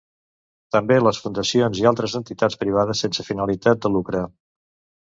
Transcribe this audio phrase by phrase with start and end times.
[0.75, 4.27] També les fundacions i altres entitats privades sense finalitat de lucre.